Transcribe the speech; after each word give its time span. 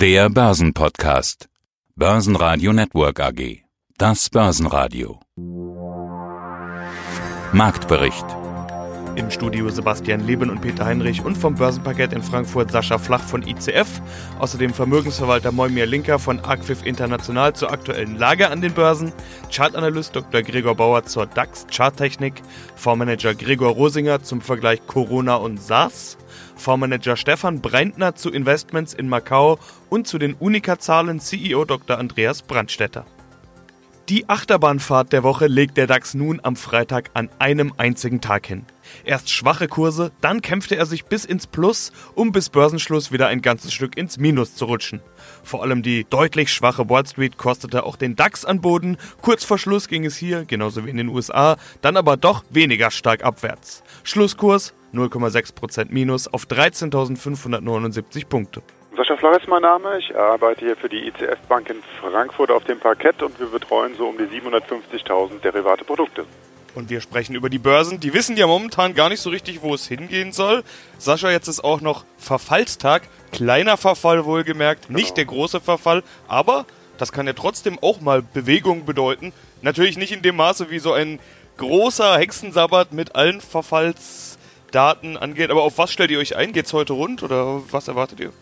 Der 0.00 0.30
Börsenpodcast. 0.30 1.50
Börsenradio 1.94 2.72
Network 2.72 3.20
AG. 3.20 3.64
Das 3.98 4.30
Börsenradio. 4.30 5.20
Marktbericht. 7.52 8.24
Im 9.16 9.30
Studio 9.30 9.68
Sebastian 9.68 10.26
Leben 10.26 10.48
und 10.48 10.62
Peter 10.62 10.86
Heinrich 10.86 11.22
und 11.22 11.36
vom 11.36 11.56
Börsenparkett 11.56 12.14
in 12.14 12.22
Frankfurt 12.22 12.72
Sascha 12.72 12.96
Flach 12.96 13.20
von 13.20 13.46
ICF. 13.46 14.00
Außerdem 14.38 14.72
Vermögensverwalter 14.72 15.52
Moimir 15.52 15.84
Linker 15.84 16.18
von 16.18 16.40
Arquif 16.40 16.86
International 16.86 17.52
zur 17.52 17.70
aktuellen 17.70 18.16
Lage 18.16 18.48
an 18.48 18.62
den 18.62 18.72
Börsen. 18.72 19.12
Chartanalyst 19.54 20.16
Dr. 20.16 20.40
Gregor 20.40 20.76
Bauer 20.76 21.04
zur 21.04 21.26
DAX 21.26 21.66
Charttechnik. 21.70 22.40
Fondsmanager 22.74 23.34
Gregor 23.34 23.74
Rosinger 23.74 24.22
zum 24.22 24.40
Vergleich 24.40 24.80
Corona 24.86 25.34
und 25.34 25.60
SARS. 25.60 26.16
Fondsmanager 26.60 27.16
Stefan 27.16 27.60
Breintner 27.60 28.14
zu 28.14 28.30
Investments 28.30 28.94
in 28.94 29.08
Macau 29.08 29.58
und 29.88 30.06
zu 30.06 30.18
den 30.18 30.34
Unica-Zahlen 30.34 31.18
CEO 31.18 31.64
Dr. 31.64 31.98
Andreas 31.98 32.42
Brandstetter. 32.42 33.04
Die 34.10 34.28
Achterbahnfahrt 34.28 35.12
der 35.12 35.22
Woche 35.22 35.46
legt 35.46 35.76
der 35.76 35.86
DAX 35.86 36.14
nun 36.14 36.40
am 36.42 36.56
Freitag 36.56 37.10
an 37.14 37.30
einem 37.38 37.72
einzigen 37.76 38.20
Tag 38.20 38.44
hin. 38.44 38.64
Erst 39.04 39.30
schwache 39.30 39.68
Kurse, 39.68 40.10
dann 40.20 40.42
kämpfte 40.42 40.74
er 40.74 40.84
sich 40.84 41.04
bis 41.04 41.24
ins 41.24 41.46
Plus, 41.46 41.92
um 42.16 42.32
bis 42.32 42.48
Börsenschluss 42.48 43.12
wieder 43.12 43.28
ein 43.28 43.40
ganzes 43.40 43.72
Stück 43.72 43.96
ins 43.96 44.18
Minus 44.18 44.56
zu 44.56 44.64
rutschen. 44.64 45.00
Vor 45.44 45.62
allem 45.62 45.84
die 45.84 46.04
deutlich 46.10 46.52
schwache 46.52 46.90
Wall 46.90 47.06
Street 47.06 47.38
kostete 47.38 47.84
auch 47.84 47.94
den 47.94 48.16
DAX 48.16 48.44
an 48.44 48.60
Boden. 48.60 48.96
Kurz 49.22 49.44
vor 49.44 49.58
Schluss 49.58 49.86
ging 49.86 50.04
es 50.04 50.16
hier, 50.16 50.44
genauso 50.44 50.84
wie 50.84 50.90
in 50.90 50.96
den 50.96 51.08
USA, 51.08 51.56
dann 51.80 51.96
aber 51.96 52.16
doch 52.16 52.42
weniger 52.50 52.90
stark 52.90 53.22
abwärts. 53.22 53.84
Schlusskurs 54.02 54.74
0,6% 54.92 55.86
Minus 55.90 56.26
auf 56.26 56.46
13.579 56.46 58.26
Punkte. 58.26 58.60
Sascha 59.00 59.16
Flach 59.16 59.38
ist 59.38 59.48
mein 59.48 59.62
Name. 59.62 59.96
Ich 59.96 60.14
arbeite 60.14 60.62
hier 60.62 60.76
für 60.76 60.90
die 60.90 61.08
ICF 61.08 61.38
Bank 61.48 61.70
in 61.70 61.82
Frankfurt 62.02 62.50
auf 62.50 62.64
dem 62.64 62.78
Parkett 62.78 63.22
und 63.22 63.40
wir 63.40 63.46
betreuen 63.46 63.94
so 63.96 64.06
um 64.06 64.18
die 64.18 64.24
750.000 64.24 65.40
derivate 65.40 65.86
Produkte. 65.86 66.26
Und 66.74 66.90
wir 66.90 67.00
sprechen 67.00 67.34
über 67.34 67.48
die 67.48 67.58
Börsen. 67.58 67.98
Die 67.98 68.12
wissen 68.12 68.36
ja 68.36 68.46
momentan 68.46 68.92
gar 68.92 69.08
nicht 69.08 69.22
so 69.22 69.30
richtig, 69.30 69.62
wo 69.62 69.72
es 69.72 69.88
hingehen 69.88 70.32
soll. 70.32 70.64
Sascha, 70.98 71.30
jetzt 71.30 71.48
ist 71.48 71.64
auch 71.64 71.80
noch 71.80 72.04
Verfallstag. 72.18 73.04
Kleiner 73.32 73.78
Verfall 73.78 74.26
wohlgemerkt, 74.26 74.88
genau. 74.88 74.98
nicht 74.98 75.16
der 75.16 75.24
große 75.24 75.62
Verfall, 75.62 76.02
aber 76.28 76.66
das 76.98 77.10
kann 77.10 77.26
ja 77.26 77.32
trotzdem 77.32 77.78
auch 77.80 78.02
mal 78.02 78.20
Bewegung 78.20 78.84
bedeuten. 78.84 79.32
Natürlich 79.62 79.96
nicht 79.96 80.12
in 80.12 80.20
dem 80.20 80.36
Maße 80.36 80.68
wie 80.68 80.78
so 80.78 80.92
ein 80.92 81.20
großer 81.56 82.18
Hexensabbat 82.18 82.92
mit 82.92 83.14
allen 83.14 83.40
Verfallsdaten 83.40 85.16
angeht. 85.16 85.50
Aber 85.50 85.62
auf 85.62 85.78
was 85.78 85.90
stellt 85.90 86.10
ihr 86.10 86.18
euch 86.18 86.36
ein? 86.36 86.52
Geht's 86.52 86.74
heute 86.74 86.92
rund 86.92 87.22
oder 87.22 87.62
was 87.72 87.88
erwartet 87.88 88.20
ihr? 88.20 88.32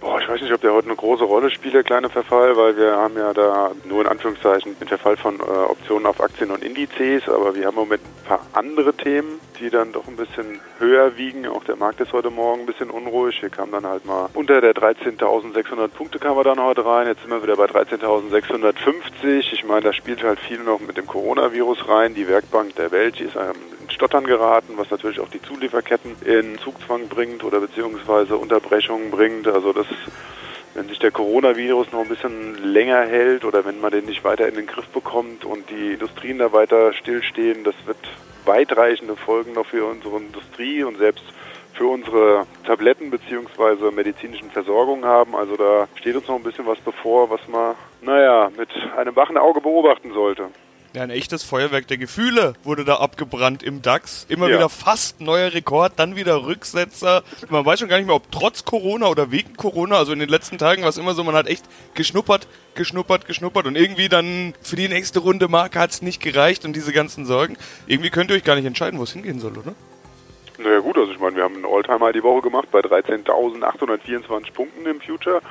Boah, 0.00 0.20
ich 0.20 0.28
weiß 0.28 0.42
nicht, 0.42 0.52
ob 0.52 0.60
der 0.60 0.74
heute 0.74 0.88
eine 0.88 0.96
große 0.96 1.24
Rolle 1.24 1.50
spielt, 1.50 1.74
der 1.74 1.82
kleine 1.82 2.10
Verfall, 2.10 2.56
weil 2.56 2.76
wir 2.76 2.96
haben 2.96 3.16
ja 3.16 3.32
da 3.32 3.72
nur 3.84 4.02
in 4.02 4.06
Anführungszeichen 4.06 4.78
den 4.78 4.88
Verfall 4.88 5.16
von 5.16 5.40
äh, 5.40 5.42
Optionen 5.42 6.06
auf 6.06 6.20
Aktien 6.20 6.50
und 6.50 6.62
Indizes, 6.62 7.28
aber 7.28 7.54
wir 7.54 7.66
haben 7.66 7.76
im 7.76 7.84
Moment 7.84 8.02
ein 8.02 8.28
paar 8.28 8.46
andere 8.52 8.92
Themen, 8.92 9.40
die 9.58 9.70
dann 9.70 9.92
doch 9.92 10.06
ein 10.06 10.16
bisschen 10.16 10.60
höher 10.78 11.16
wiegen. 11.16 11.46
Auch 11.46 11.64
der 11.64 11.76
Markt 11.76 12.00
ist 12.00 12.12
heute 12.12 12.30
Morgen 12.30 12.60
ein 12.60 12.66
bisschen 12.66 12.90
unruhig. 12.90 13.40
Wir 13.40 13.48
kamen 13.48 13.72
dann 13.72 13.86
halt 13.86 14.04
mal 14.04 14.28
unter 14.34 14.60
der 14.60 14.74
13.600 14.74 15.88
Punkte 15.88 16.18
kamen 16.18 16.36
wir 16.36 16.44
dann 16.44 16.62
heute 16.62 16.84
rein. 16.84 17.06
Jetzt 17.06 17.22
sind 17.22 17.30
wir 17.30 17.42
wieder 17.42 17.56
bei 17.56 17.64
13.650. 17.64 19.52
Ich 19.52 19.64
meine, 19.64 19.80
da 19.80 19.92
spielt 19.94 20.22
halt 20.22 20.38
viel 20.40 20.58
noch 20.58 20.80
mit 20.80 20.98
dem 20.98 21.06
Coronavirus 21.06 21.88
rein. 21.88 22.14
Die 22.14 22.28
Werkbank 22.28 22.76
der 22.76 22.90
Welt, 22.90 23.18
die 23.18 23.24
ist 23.24 23.36
in 23.36 23.75
Stottern 23.96 24.24
geraten, 24.24 24.74
was 24.76 24.90
natürlich 24.90 25.20
auch 25.20 25.30
die 25.30 25.40
Zulieferketten 25.40 26.16
in 26.24 26.58
Zugzwang 26.58 27.08
bringt 27.08 27.42
oder 27.42 27.60
beziehungsweise 27.60 28.36
Unterbrechungen 28.36 29.10
bringt. 29.10 29.48
Also 29.48 29.72
das 29.72 29.86
wenn 30.74 30.88
sich 30.88 30.98
der 30.98 31.10
Coronavirus 31.10 31.90
noch 31.92 32.00
ein 32.00 32.08
bisschen 32.08 32.62
länger 32.62 33.06
hält 33.06 33.46
oder 33.46 33.64
wenn 33.64 33.80
man 33.80 33.92
den 33.92 34.04
nicht 34.04 34.24
weiter 34.24 34.46
in 34.46 34.56
den 34.56 34.66
Griff 34.66 34.86
bekommt 34.88 35.46
und 35.46 35.70
die 35.70 35.94
Industrien 35.94 36.36
da 36.36 36.52
weiter 36.52 36.92
stillstehen, 36.92 37.64
das 37.64 37.74
wird 37.86 37.96
weitreichende 38.44 39.16
Folgen 39.16 39.54
noch 39.54 39.64
für 39.64 39.86
unsere 39.86 40.18
Industrie 40.18 40.84
und 40.84 40.98
selbst 40.98 41.24
für 41.72 41.86
unsere 41.86 42.46
Tabletten 42.66 43.08
beziehungsweise 43.08 43.90
medizinischen 43.90 44.50
Versorgung 44.50 45.06
haben. 45.06 45.34
Also 45.34 45.56
da 45.56 45.88
steht 45.94 46.14
uns 46.14 46.28
noch 46.28 46.36
ein 46.36 46.42
bisschen 46.42 46.66
was 46.66 46.78
bevor, 46.80 47.30
was 47.30 47.40
man, 47.48 47.74
naja, 48.02 48.50
mit 48.54 48.68
einem 48.98 49.16
wachen 49.16 49.38
Auge 49.38 49.62
beobachten 49.62 50.12
sollte. 50.12 50.50
Ja, 50.96 51.02
ein 51.02 51.10
echtes 51.10 51.42
Feuerwerk 51.42 51.86
der 51.88 51.98
Gefühle 51.98 52.54
wurde 52.64 52.82
da 52.86 52.94
abgebrannt 52.94 53.62
im 53.62 53.82
DAX. 53.82 54.24
Immer 54.30 54.48
ja. 54.48 54.56
wieder 54.56 54.70
fast 54.70 55.20
neuer 55.20 55.52
Rekord, 55.52 55.92
dann 55.96 56.16
wieder 56.16 56.46
Rücksetzer. 56.46 57.22
Man 57.50 57.66
weiß 57.66 57.80
schon 57.80 57.90
gar 57.90 57.98
nicht 57.98 58.06
mehr, 58.06 58.14
ob 58.14 58.32
trotz 58.32 58.64
Corona 58.64 59.08
oder 59.08 59.30
wegen 59.30 59.58
Corona, 59.58 59.98
also 59.98 60.14
in 60.14 60.20
den 60.20 60.30
letzten 60.30 60.56
Tagen 60.56 60.80
war 60.80 60.88
es 60.88 60.96
immer 60.96 61.12
so, 61.12 61.22
man 61.22 61.34
hat 61.34 61.48
echt 61.48 61.66
geschnuppert, 61.92 62.48
geschnuppert, 62.74 63.26
geschnuppert 63.26 63.66
und 63.66 63.76
irgendwie 63.76 64.08
dann 64.08 64.54
für 64.62 64.76
die 64.76 64.88
nächste 64.88 65.18
Runde 65.18 65.48
Marke 65.48 65.78
hat 65.78 65.90
es 65.90 66.00
nicht 66.00 66.22
gereicht 66.22 66.64
und 66.64 66.74
diese 66.74 66.94
ganzen 66.94 67.26
Sorgen. 67.26 67.58
Irgendwie 67.86 68.08
könnt 68.08 68.30
ihr 68.30 68.36
euch 68.36 68.44
gar 68.44 68.56
nicht 68.56 68.64
entscheiden, 68.64 68.98
wo 68.98 69.02
es 69.02 69.12
hingehen 69.12 69.38
soll, 69.38 69.58
oder? 69.58 69.74
Naja 70.56 70.78
gut, 70.78 70.96
also 70.96 71.12
ich 71.12 71.20
meine, 71.20 71.36
wir 71.36 71.44
haben 71.44 71.56
einen 71.56 71.66
Alltimer 71.66 72.10
die 72.14 72.22
Woche 72.22 72.40
gemacht 72.40 72.68
bei 72.72 72.80
13.824 72.80 74.50
Punkten 74.54 74.86
im 74.86 75.02
Future. 75.02 75.42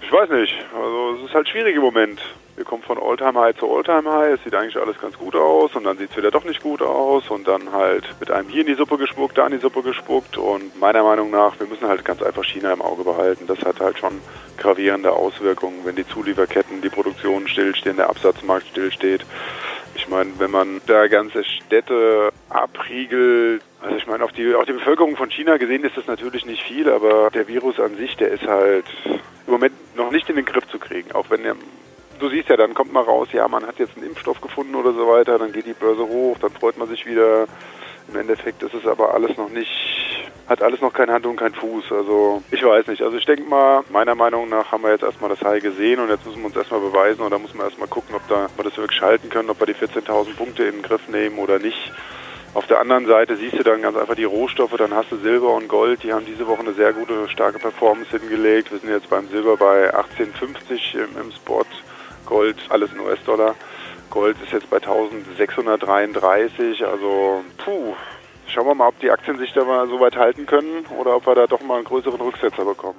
Ich 0.00 0.12
weiß 0.12 0.30
nicht, 0.30 0.54
also 0.72 1.16
es 1.16 1.28
ist 1.28 1.34
halt 1.34 1.48
schwierig 1.48 1.74
im 1.74 1.82
Moment. 1.82 2.20
Wir 2.54 2.64
kommen 2.64 2.82
von 2.82 2.98
Alltime 2.98 3.40
High 3.40 3.56
zu 3.56 3.74
Alltime 3.74 4.10
High. 4.12 4.34
Es 4.34 4.44
sieht 4.44 4.54
eigentlich 4.54 4.76
alles 4.76 5.00
ganz 5.00 5.16
gut 5.16 5.34
aus 5.34 5.74
und 5.74 5.84
dann 5.84 5.96
sieht 5.96 6.10
es 6.10 6.16
wieder 6.16 6.30
doch 6.30 6.44
nicht 6.44 6.62
gut 6.62 6.82
aus 6.82 7.28
und 7.30 7.48
dann 7.48 7.72
halt 7.72 8.04
mit 8.20 8.30
einem 8.30 8.48
hier 8.48 8.60
in 8.60 8.66
die 8.66 8.74
Suppe 8.74 8.98
gespuckt, 8.98 9.38
da 9.38 9.46
in 9.46 9.52
die 9.52 9.58
Suppe 9.58 9.82
gespuckt 9.82 10.36
und 10.36 10.78
meiner 10.78 11.02
Meinung 11.02 11.30
nach, 11.30 11.58
wir 11.58 11.66
müssen 11.66 11.88
halt 11.88 12.04
ganz 12.04 12.22
einfach 12.22 12.44
China 12.44 12.72
im 12.72 12.82
Auge 12.82 13.04
behalten. 13.04 13.46
Das 13.46 13.60
hat 13.62 13.80
halt 13.80 13.98
schon 13.98 14.20
gravierende 14.58 15.12
Auswirkungen, 15.12 15.80
wenn 15.84 15.96
die 15.96 16.06
Zulieferketten, 16.06 16.82
die 16.82 16.90
Produktion 16.90 17.48
stillstehen, 17.48 17.96
der 17.96 18.10
Absatzmarkt 18.10 18.66
stillsteht. 18.68 19.24
Ich 19.94 20.08
meine, 20.08 20.32
wenn 20.38 20.50
man 20.50 20.82
da 20.86 21.06
ganze 21.06 21.44
Städte 21.44 22.30
abriegelt, 22.50 23.62
also 23.80 23.96
ich 23.96 24.06
meine, 24.06 24.24
auf 24.24 24.32
die, 24.32 24.54
auf 24.54 24.64
die 24.64 24.72
Bevölkerung 24.72 25.16
von 25.16 25.30
China 25.30 25.56
gesehen 25.56 25.84
ist 25.84 25.96
das 25.96 26.06
natürlich 26.06 26.44
nicht 26.44 26.62
viel, 26.62 26.90
aber 26.90 27.30
der 27.30 27.48
Virus 27.48 27.80
an 27.80 27.96
sich, 27.96 28.16
der 28.16 28.30
ist 28.30 28.46
halt 28.46 28.84
im 29.46 29.52
Moment 29.52 29.74
noch 29.96 30.10
nicht 30.10 30.28
in 30.28 30.36
den 30.36 30.44
Griff 30.44 30.66
zu 30.68 30.78
kriegen, 30.78 31.12
auch 31.12 31.30
wenn 31.30 31.44
er 31.44 31.56
du 32.22 32.28
siehst 32.28 32.48
ja, 32.48 32.56
dann 32.56 32.72
kommt 32.72 32.92
mal 32.92 33.02
raus, 33.02 33.28
ja, 33.32 33.48
man 33.48 33.66
hat 33.66 33.78
jetzt 33.78 33.96
einen 33.96 34.06
Impfstoff 34.06 34.40
gefunden 34.40 34.76
oder 34.76 34.92
so 34.92 35.08
weiter, 35.08 35.38
dann 35.38 35.52
geht 35.52 35.66
die 35.66 35.74
Börse 35.74 36.06
hoch, 36.06 36.38
dann 36.40 36.52
freut 36.52 36.78
man 36.78 36.88
sich 36.88 37.04
wieder. 37.04 37.46
Im 38.08 38.18
Endeffekt 38.18 38.62
ist 38.62 38.74
es 38.74 38.86
aber 38.86 39.14
alles 39.14 39.36
noch 39.36 39.48
nicht, 39.48 39.70
hat 40.48 40.60
alles 40.60 40.80
noch 40.80 40.92
keine 40.92 41.12
Hand 41.12 41.24
und 41.24 41.36
kein 41.36 41.54
Fuß. 41.54 41.92
Also 41.92 42.42
ich 42.50 42.64
weiß 42.64 42.88
nicht. 42.88 43.00
Also 43.00 43.16
ich 43.16 43.24
denke 43.24 43.44
mal, 43.44 43.84
meiner 43.90 44.16
Meinung 44.16 44.48
nach 44.48 44.72
haben 44.72 44.82
wir 44.82 44.90
jetzt 44.90 45.04
erstmal 45.04 45.30
das 45.30 45.40
High 45.40 45.62
gesehen 45.62 46.00
und 46.00 46.08
jetzt 46.08 46.26
müssen 46.26 46.40
wir 46.40 46.46
uns 46.46 46.56
erstmal 46.56 46.80
beweisen 46.80 47.22
oder 47.22 47.38
muss 47.38 47.54
man 47.54 47.66
erstmal 47.66 47.88
gucken, 47.88 48.16
ob 48.16 48.26
da 48.28 48.48
wir 48.56 48.64
das 48.64 48.76
wirklich 48.76 49.00
halten 49.00 49.30
können, 49.30 49.50
ob 49.50 49.60
wir 49.60 49.66
die 49.66 49.74
14.000 49.74 50.36
Punkte 50.36 50.64
in 50.64 50.76
den 50.76 50.82
Griff 50.82 51.08
nehmen 51.08 51.38
oder 51.38 51.58
nicht. 51.58 51.92
Auf 52.54 52.66
der 52.66 52.80
anderen 52.80 53.06
Seite 53.06 53.36
siehst 53.36 53.58
du 53.58 53.62
dann 53.62 53.82
ganz 53.82 53.96
einfach 53.96 54.16
die 54.16 54.24
Rohstoffe, 54.24 54.76
dann 54.76 54.92
hast 54.92 55.10
du 55.10 55.16
Silber 55.16 55.54
und 55.54 55.68
Gold, 55.68 56.02
die 56.02 56.12
haben 56.12 56.26
diese 56.26 56.46
Woche 56.46 56.60
eine 56.60 56.74
sehr 56.74 56.92
gute, 56.92 57.28
starke 57.28 57.58
Performance 57.58 58.10
hingelegt. 58.18 58.70
Wir 58.72 58.78
sind 58.78 58.90
jetzt 58.90 59.08
beim 59.08 59.28
Silber 59.28 59.56
bei 59.56 59.94
18,50 59.94 60.94
im, 60.94 61.18
im 61.18 61.32
Spot. 61.32 61.64
Gold, 62.32 62.56
alles 62.70 62.90
in 62.94 63.00
US-Dollar. 63.00 63.54
Gold 64.08 64.38
ist 64.42 64.54
jetzt 64.54 64.70
bei 64.70 64.78
1633, 64.78 66.82
also 66.82 67.44
puh. 67.62 67.94
Schauen 68.46 68.68
wir 68.68 68.74
mal, 68.74 68.88
ob 68.88 68.98
die 69.00 69.10
Aktien 69.10 69.36
sich 69.36 69.52
da 69.52 69.62
mal 69.64 69.86
so 69.86 70.00
weit 70.00 70.16
halten 70.16 70.46
können 70.46 70.86
oder 70.98 71.16
ob 71.16 71.26
wir 71.26 71.34
da 71.34 71.46
doch 71.46 71.60
mal 71.60 71.74
einen 71.74 71.84
größeren 71.84 72.18
Rücksetzer 72.18 72.64
bekommen. 72.64 72.98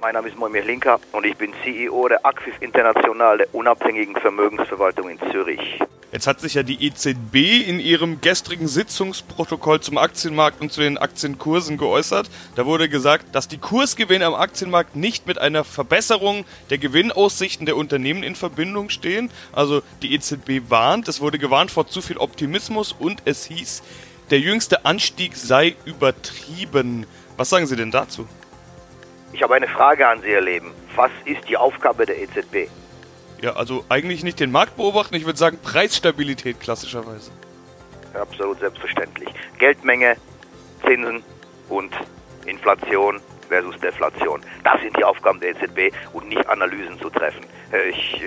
Mein 0.00 0.14
Name 0.14 0.26
ist 0.26 0.36
Moimir 0.36 0.64
Linker 0.64 0.98
und 1.12 1.24
ich 1.24 1.36
bin 1.36 1.52
CEO 1.62 2.08
der 2.08 2.26
Axis 2.26 2.54
International, 2.58 3.38
der 3.38 3.54
unabhängigen 3.54 4.16
Vermögensverwaltung 4.16 5.08
in 5.08 5.20
Zürich. 5.30 5.78
Jetzt 6.14 6.28
hat 6.28 6.38
sich 6.38 6.54
ja 6.54 6.62
die 6.62 6.86
EZB 6.86 7.66
in 7.66 7.80
ihrem 7.80 8.20
gestrigen 8.20 8.68
Sitzungsprotokoll 8.68 9.80
zum 9.80 9.98
Aktienmarkt 9.98 10.60
und 10.60 10.70
zu 10.70 10.80
den 10.80 10.96
Aktienkursen 10.96 11.76
geäußert. 11.76 12.30
Da 12.54 12.66
wurde 12.66 12.88
gesagt, 12.88 13.34
dass 13.34 13.48
die 13.48 13.58
Kursgewinne 13.58 14.24
am 14.24 14.34
Aktienmarkt 14.34 14.94
nicht 14.94 15.26
mit 15.26 15.38
einer 15.38 15.64
Verbesserung 15.64 16.44
der 16.70 16.78
Gewinnaussichten 16.78 17.66
der 17.66 17.76
Unternehmen 17.76 18.22
in 18.22 18.36
Verbindung 18.36 18.90
stehen. 18.90 19.28
Also 19.50 19.82
die 20.02 20.14
EZB 20.14 20.70
warnt, 20.70 21.08
es 21.08 21.20
wurde 21.20 21.40
gewarnt 21.40 21.72
vor 21.72 21.88
zu 21.88 22.00
viel 22.00 22.18
Optimismus 22.18 22.92
und 22.92 23.22
es 23.24 23.46
hieß, 23.46 23.82
der 24.30 24.38
jüngste 24.38 24.84
Anstieg 24.84 25.34
sei 25.34 25.74
übertrieben. 25.84 27.08
Was 27.36 27.50
sagen 27.50 27.66
Sie 27.66 27.74
denn 27.74 27.90
dazu? 27.90 28.28
Ich 29.32 29.42
habe 29.42 29.56
eine 29.56 29.66
Frage 29.66 30.06
an 30.06 30.22
Sie, 30.22 30.28
Ihr 30.28 30.40
Leben. 30.40 30.70
Was 30.94 31.10
ist 31.24 31.48
die 31.48 31.56
Aufgabe 31.56 32.06
der 32.06 32.22
EZB? 32.22 32.68
Ja, 33.44 33.56
also 33.56 33.84
eigentlich 33.90 34.24
nicht 34.24 34.40
den 34.40 34.50
Markt 34.50 34.78
beobachten, 34.78 35.14
ich 35.16 35.26
würde 35.26 35.38
sagen 35.38 35.58
Preisstabilität 35.62 36.60
klassischerweise. 36.60 37.30
Absolut 38.14 38.58
selbstverständlich. 38.58 39.28
Geldmenge, 39.58 40.16
Zinsen 40.82 41.22
und 41.68 41.92
Inflation 42.46 43.20
versus 43.50 43.78
Deflation. 43.80 44.40
Das 44.62 44.80
sind 44.80 44.96
die 44.96 45.04
Aufgaben 45.04 45.40
der 45.40 45.50
EZB 45.50 45.94
und 46.14 46.30
nicht 46.30 46.48
Analysen 46.48 46.98
zu 46.98 47.10
treffen. 47.10 47.44
Äh, 47.70 47.90
ich 47.90 48.22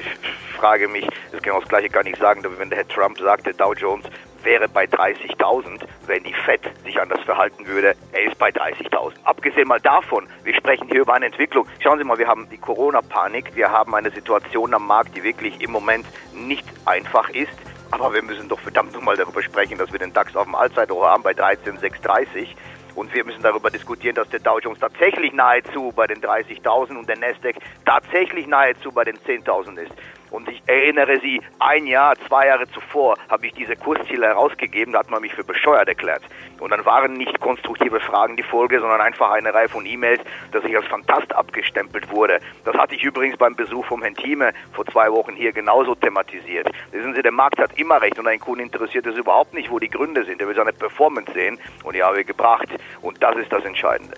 frage 0.55 0.87
mich, 0.87 1.07
das 1.31 1.41
kann 1.41 1.53
man 1.53 1.61
das 1.61 1.69
Gleiche 1.69 1.89
gar 1.89 2.03
nicht 2.03 2.19
sagen, 2.19 2.45
wenn 2.59 2.69
der 2.69 2.77
Herr 2.77 2.87
Trump 2.87 3.17
sagte, 3.17 3.55
Dow 3.55 3.73
Jones 3.73 4.05
wäre 4.47 4.69
bei 4.69 4.85
30.000, 4.85 5.81
wenn 6.05 6.23
die 6.23 6.33
FED 6.33 6.61
sich 6.85 6.99
anders 7.01 7.19
verhalten 7.23 7.67
würde. 7.67 7.95
Er 8.13 8.23
ist 8.23 8.39
bei 8.39 8.49
30.000. 8.49 9.11
Abgesehen 9.25 9.67
mal 9.67 9.81
davon, 9.81 10.25
wir 10.45 10.55
sprechen 10.55 10.87
hier 10.89 11.01
über 11.01 11.13
eine 11.15 11.25
Entwicklung. 11.25 11.67
Schauen 11.83 11.97
Sie 11.97 12.05
mal, 12.05 12.17
wir 12.17 12.29
haben 12.29 12.47
die 12.49 12.57
Corona-Panik, 12.57 13.55
wir 13.55 13.69
haben 13.69 13.93
eine 13.93 14.09
Situation 14.09 14.73
am 14.73 14.87
Markt, 14.87 15.17
die 15.17 15.23
wirklich 15.23 15.59
im 15.59 15.71
Moment 15.71 16.05
nicht 16.33 16.65
einfach 16.85 17.29
ist. 17.31 17.51
Aber 17.91 18.13
wir 18.13 18.23
müssen 18.23 18.47
doch 18.47 18.59
verdammt 18.61 18.93
nochmal 18.93 19.17
darüber 19.17 19.43
sprechen, 19.43 19.77
dass 19.77 19.91
wir 19.91 19.99
den 19.99 20.13
DAX 20.13 20.33
auf 20.37 20.45
dem 20.45 20.55
Allzeithoch 20.55 21.03
haben 21.03 21.23
bei 21.23 21.33
13,630. 21.33 22.55
Und 22.95 23.13
wir 23.13 23.25
müssen 23.25 23.43
darüber 23.43 23.69
diskutieren, 23.69 24.15
dass 24.15 24.29
der 24.29 24.39
Dow 24.39 24.59
Jones 24.59 24.79
tatsächlich 24.79 25.33
nahezu 25.33 25.91
bei 25.93 26.07
den 26.07 26.21
30.000 26.21 26.97
und 26.97 27.09
der 27.09 27.17
Nasdaq 27.17 27.57
tatsächlich 27.85 28.47
nahezu 28.47 28.93
bei 28.93 29.03
den 29.03 29.17
10.000 29.17 29.77
ist. 29.77 29.91
Und 30.31 30.49
ich 30.49 30.61
erinnere 30.67 31.19
Sie, 31.19 31.41
ein 31.59 31.87
Jahr, 31.87 32.15
zwei 32.27 32.47
Jahre 32.47 32.67
zuvor 32.67 33.15
habe 33.29 33.47
ich 33.47 33.53
diese 33.53 33.75
Kursziele 33.75 34.27
herausgegeben, 34.27 34.93
da 34.93 34.99
hat 34.99 35.09
man 35.09 35.21
mich 35.21 35.33
für 35.33 35.43
bescheuert 35.43 35.87
erklärt. 35.87 36.23
Und 36.59 36.71
dann 36.71 36.85
waren 36.85 37.13
nicht 37.13 37.39
konstruktive 37.39 37.99
Fragen 37.99 38.35
die 38.35 38.43
Folge, 38.43 38.79
sondern 38.79 39.01
einfach 39.01 39.31
eine 39.31 39.53
Reihe 39.53 39.69
von 39.69 39.85
E-Mails, 39.85 40.21
dass 40.51 40.63
ich 40.63 40.75
als 40.75 40.85
Fantast 40.87 41.33
abgestempelt 41.33 42.11
wurde. 42.11 42.39
Das 42.65 42.75
hatte 42.75 42.95
ich 42.95 43.03
übrigens 43.03 43.37
beim 43.37 43.55
Besuch 43.55 43.85
vom 43.85 44.01
Herrn 44.01 44.15
Thieme 44.15 44.53
vor 44.73 44.85
zwei 44.85 45.11
Wochen 45.11 45.33
hier 45.33 45.51
genauso 45.51 45.95
thematisiert. 45.95 46.67
Wissen 46.91 47.13
Sie, 47.13 47.21
der 47.21 47.31
Markt 47.31 47.59
hat 47.59 47.77
immer 47.77 48.01
recht 48.01 48.19
und 48.19 48.27
ein 48.27 48.39
Kunden 48.39 48.63
interessiert 48.63 49.05
es 49.05 49.15
überhaupt 49.15 49.53
nicht, 49.53 49.71
wo 49.71 49.79
die 49.79 49.89
Gründe 49.89 50.25
sind. 50.25 50.41
Er 50.41 50.47
will 50.47 50.55
seine 50.55 50.73
Performance 50.73 51.31
sehen 51.33 51.59
und 51.83 51.95
die 51.95 52.03
habe 52.03 52.21
ich 52.21 52.27
gebracht. 52.27 52.67
Und 53.01 53.21
das 53.21 53.35
ist 53.37 53.51
das 53.51 53.63
Entscheidende. 53.63 54.15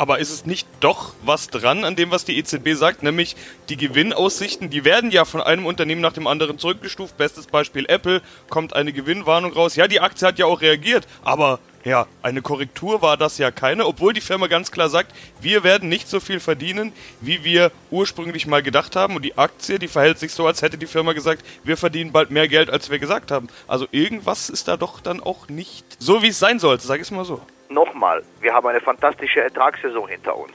Aber 0.00 0.18
ist 0.18 0.30
es 0.30 0.46
nicht 0.46 0.66
doch 0.80 1.12
was 1.26 1.48
dran 1.48 1.84
an 1.84 1.94
dem, 1.94 2.10
was 2.10 2.24
die 2.24 2.38
EZB 2.38 2.72
sagt, 2.72 3.02
nämlich 3.02 3.36
die 3.68 3.76
Gewinnaussichten, 3.76 4.70
die 4.70 4.86
werden 4.86 5.10
ja 5.10 5.26
von 5.26 5.42
einem 5.42 5.66
Unternehmen 5.66 6.00
nach 6.00 6.14
dem 6.14 6.26
anderen 6.26 6.58
zurückgestuft. 6.58 7.18
Bestes 7.18 7.46
Beispiel 7.46 7.84
Apple, 7.86 8.22
kommt 8.48 8.74
eine 8.74 8.94
Gewinnwarnung 8.94 9.52
raus. 9.52 9.76
Ja, 9.76 9.88
die 9.88 10.00
Aktie 10.00 10.26
hat 10.26 10.38
ja 10.38 10.46
auch 10.46 10.62
reagiert, 10.62 11.06
aber 11.22 11.58
ja, 11.84 12.06
eine 12.22 12.40
Korrektur 12.40 13.02
war 13.02 13.18
das 13.18 13.36
ja 13.36 13.50
keine, 13.50 13.84
obwohl 13.84 14.14
die 14.14 14.22
Firma 14.22 14.46
ganz 14.46 14.70
klar 14.70 14.88
sagt, 14.88 15.14
wir 15.42 15.64
werden 15.64 15.90
nicht 15.90 16.08
so 16.08 16.18
viel 16.18 16.40
verdienen, 16.40 16.94
wie 17.20 17.44
wir 17.44 17.70
ursprünglich 17.90 18.46
mal 18.46 18.62
gedacht 18.62 18.96
haben. 18.96 19.16
Und 19.16 19.22
die 19.22 19.36
Aktie, 19.36 19.78
die 19.78 19.88
verhält 19.88 20.18
sich 20.18 20.32
so, 20.32 20.46
als 20.46 20.62
hätte 20.62 20.78
die 20.78 20.86
Firma 20.86 21.12
gesagt, 21.12 21.44
wir 21.62 21.76
verdienen 21.76 22.10
bald 22.10 22.30
mehr 22.30 22.48
Geld, 22.48 22.70
als 22.70 22.88
wir 22.88 22.98
gesagt 22.98 23.30
haben. 23.30 23.48
Also 23.68 23.86
irgendwas 23.90 24.48
ist 24.48 24.66
da 24.66 24.78
doch 24.78 25.00
dann 25.00 25.20
auch 25.20 25.48
nicht 25.48 25.84
so, 25.98 26.22
wie 26.22 26.28
es 26.28 26.38
sein 26.38 26.58
sollte, 26.58 26.86
sag 26.86 26.96
ich 26.96 27.02
es 27.02 27.10
mal 27.10 27.26
so 27.26 27.42
nochmal, 27.70 28.22
wir 28.40 28.52
haben 28.52 28.66
eine 28.66 28.80
fantastische 28.80 29.42
Ertragssaison 29.42 30.08
hinter 30.08 30.36
uns. 30.36 30.52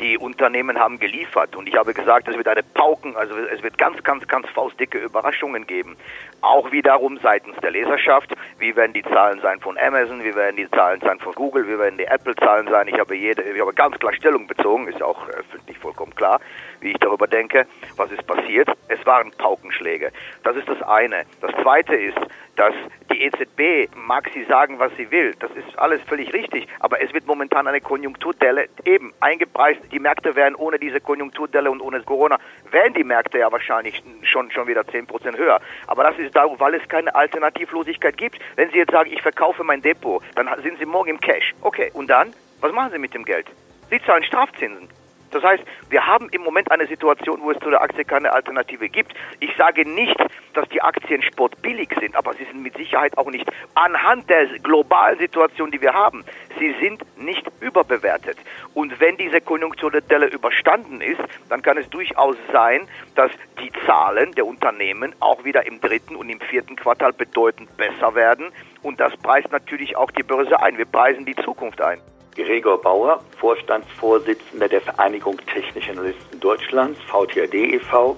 Die 0.00 0.18
Unternehmen 0.18 0.76
haben 0.76 0.98
geliefert 0.98 1.54
und 1.54 1.68
ich 1.68 1.76
habe 1.76 1.94
gesagt, 1.94 2.26
es 2.26 2.36
wird 2.36 2.48
eine 2.48 2.64
Pauken, 2.64 3.14
also 3.16 3.36
es 3.36 3.62
wird 3.62 3.78
ganz, 3.78 4.02
ganz, 4.02 4.26
ganz 4.26 4.48
faustdicke 4.48 4.98
Überraschungen 4.98 5.68
geben. 5.68 5.96
Auch 6.40 6.72
wiederum 6.72 7.18
seitens 7.22 7.56
der 7.62 7.70
Leserschaft. 7.70 8.34
Wie 8.58 8.74
werden 8.74 8.92
die 8.92 9.04
Zahlen 9.04 9.40
sein 9.40 9.60
von 9.60 9.78
Amazon? 9.78 10.24
Wie 10.24 10.34
werden 10.34 10.56
die 10.56 10.68
Zahlen 10.70 11.00
sein 11.00 11.20
von 11.20 11.32
Google? 11.34 11.68
Wie 11.68 11.78
werden 11.78 11.96
die 11.96 12.06
Apple-Zahlen 12.06 12.66
sein? 12.68 12.88
Ich 12.88 12.98
habe 12.98 13.14
jede, 13.14 13.42
ich 13.42 13.60
habe 13.60 13.72
ganz 13.72 13.96
klar 14.00 14.12
Stellung 14.14 14.48
bezogen, 14.48 14.88
ist 14.88 15.00
auch 15.00 15.28
öffentlich 15.28 15.78
vollkommen 15.78 16.14
klar, 16.16 16.40
wie 16.84 16.92
ich 16.92 16.98
darüber 16.98 17.26
denke. 17.26 17.66
Was 17.96 18.10
ist 18.12 18.26
passiert? 18.26 18.68
Es 18.88 19.04
waren 19.06 19.32
Paukenschläge. 19.32 20.12
Das 20.44 20.56
ist 20.56 20.68
das 20.68 20.80
eine. 20.82 21.24
Das 21.40 21.50
zweite 21.62 21.96
ist, 21.96 22.18
dass 22.56 22.74
die 23.10 23.22
EZB 23.22 23.94
mag 23.96 24.30
sie 24.32 24.44
sagen, 24.44 24.78
was 24.78 24.94
sie 24.96 25.10
will. 25.10 25.34
Das 25.40 25.50
ist 25.52 25.76
alles 25.78 26.00
völlig 26.02 26.32
richtig. 26.32 26.68
Aber 26.80 27.00
es 27.00 27.12
wird 27.12 27.26
momentan 27.26 27.66
eine 27.66 27.80
Konjunkturdelle 27.80 28.68
eben 28.84 29.12
eingepreist. 29.20 29.80
Die 29.90 29.98
Märkte 29.98 30.36
werden 30.36 30.54
ohne 30.54 30.78
diese 30.78 31.00
Konjunkturdelle 31.00 31.70
und 31.70 31.80
ohne 31.80 32.02
Corona 32.02 32.38
wären 32.70 32.92
die 32.94 33.04
Märkte 33.04 33.38
ja 33.38 33.50
wahrscheinlich 33.50 34.02
schon, 34.22 34.50
schon 34.50 34.66
wieder 34.68 34.82
10% 34.82 35.36
höher. 35.36 35.60
Aber 35.86 36.04
das 36.04 36.18
ist 36.18 36.36
darum, 36.36 36.60
weil 36.60 36.74
es 36.74 36.88
keine 36.88 37.14
Alternativlosigkeit 37.14 38.16
gibt. 38.16 38.38
Wenn 38.56 38.70
Sie 38.70 38.78
jetzt 38.78 38.92
sagen, 38.92 39.10
ich 39.10 39.22
verkaufe 39.22 39.64
mein 39.64 39.80
Depot, 39.80 40.22
dann 40.34 40.48
sind 40.62 40.78
Sie 40.78 40.86
morgen 40.86 41.10
im 41.10 41.20
Cash. 41.20 41.54
Okay. 41.62 41.90
Und 41.94 42.08
dann? 42.08 42.32
Was 42.60 42.72
machen 42.72 42.92
Sie 42.92 42.98
mit 42.98 43.14
dem 43.14 43.24
Geld? 43.24 43.46
Sie 43.90 44.00
zahlen 44.02 44.24
Strafzinsen. 44.24 44.88
Das 45.34 45.42
heißt, 45.42 45.64
wir 45.90 46.06
haben 46.06 46.28
im 46.30 46.42
Moment 46.42 46.70
eine 46.70 46.86
Situation, 46.86 47.40
wo 47.42 47.50
es 47.50 47.58
zu 47.58 47.68
der 47.68 47.82
Aktie 47.82 48.04
keine 48.04 48.32
Alternative 48.32 48.88
gibt. 48.88 49.14
Ich 49.40 49.50
sage 49.56 49.84
nicht, 49.84 50.16
dass 50.52 50.68
die 50.68 50.80
Aktien 50.80 51.22
sportbillig 51.22 51.88
sind, 51.98 52.14
aber 52.14 52.34
sie 52.34 52.44
sind 52.44 52.62
mit 52.62 52.76
Sicherheit 52.76 53.18
auch 53.18 53.28
nicht 53.28 53.44
anhand 53.74 54.30
der 54.30 54.46
globalen 54.60 55.18
Situation, 55.18 55.72
die 55.72 55.80
wir 55.80 55.92
haben. 55.92 56.24
Sie 56.60 56.72
sind 56.80 57.02
nicht 57.18 57.44
überbewertet. 57.60 58.38
Und 58.74 59.00
wenn 59.00 59.16
diese 59.16 59.40
Konjunkturelle 59.40 60.26
überstanden 60.26 61.00
ist, 61.00 61.20
dann 61.48 61.62
kann 61.62 61.78
es 61.78 61.90
durchaus 61.90 62.36
sein, 62.52 62.86
dass 63.16 63.32
die 63.60 63.72
Zahlen 63.86 64.30
der 64.36 64.46
Unternehmen 64.46 65.16
auch 65.18 65.44
wieder 65.44 65.66
im 65.66 65.80
dritten 65.80 66.14
und 66.14 66.28
im 66.28 66.38
vierten 66.38 66.76
Quartal 66.76 67.12
bedeutend 67.12 67.76
besser 67.76 68.14
werden. 68.14 68.52
Und 68.82 69.00
das 69.00 69.16
preist 69.16 69.50
natürlich 69.50 69.96
auch 69.96 70.12
die 70.12 70.22
Börse 70.22 70.62
ein. 70.62 70.78
Wir 70.78 70.86
preisen 70.86 71.24
die 71.24 71.34
Zukunft 71.34 71.80
ein. 71.80 71.98
Gregor 72.34 72.80
Bauer, 72.80 73.20
Vorstandsvorsitzender 73.38 74.68
der 74.68 74.80
Vereinigung 74.80 75.38
Technischer 75.52 75.92
Analysten 75.92 76.40
Deutschlands, 76.40 76.98
VTRD 77.02 77.74
e.V. 77.74 78.16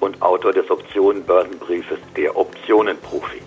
und 0.00 0.20
Autor 0.20 0.52
des 0.52 0.68
Optionenbörsenbriefes 0.70 1.98
Der 2.16 2.36
Optionenprofi. 2.36 3.40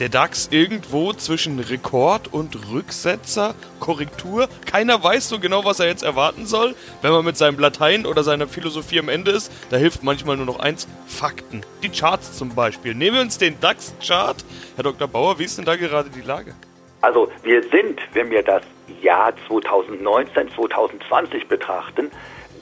Der 0.00 0.08
DAX 0.08 0.48
irgendwo 0.50 1.12
zwischen 1.12 1.60
Rekord 1.60 2.32
und 2.32 2.58
Rücksetzer, 2.72 3.54
Korrektur. 3.78 4.48
Keiner 4.66 5.04
weiß 5.04 5.28
so 5.28 5.38
genau, 5.38 5.64
was 5.64 5.78
er 5.78 5.86
jetzt 5.86 6.02
erwarten 6.02 6.46
soll. 6.46 6.74
Wenn 7.00 7.12
man 7.12 7.24
mit 7.24 7.36
seinem 7.36 7.60
Latein 7.60 8.04
oder 8.04 8.24
seiner 8.24 8.48
Philosophie 8.48 8.98
am 8.98 9.08
Ende 9.08 9.30
ist, 9.30 9.52
da 9.70 9.76
hilft 9.76 10.02
manchmal 10.02 10.36
nur 10.36 10.46
noch 10.46 10.58
eins: 10.58 10.88
Fakten. 11.06 11.64
Die 11.84 11.90
Charts 11.90 12.36
zum 12.36 12.56
Beispiel. 12.56 12.94
Nehmen 12.94 13.16
wir 13.16 13.22
uns 13.22 13.38
den 13.38 13.60
DAX-Chart. 13.60 14.44
Herr 14.74 14.84
Dr. 14.84 15.06
Bauer, 15.06 15.38
wie 15.38 15.44
ist 15.44 15.58
denn 15.58 15.64
da 15.64 15.76
gerade 15.76 16.10
die 16.10 16.22
Lage? 16.22 16.54
Also 17.04 17.30
wir 17.42 17.62
sind, 17.64 18.00
wenn 18.14 18.30
wir 18.30 18.42
das 18.42 18.62
Jahr 19.02 19.34
2019, 19.46 20.50
2020 20.52 21.46
betrachten, 21.48 22.10